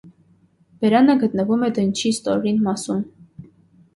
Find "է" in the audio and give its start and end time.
1.69-1.69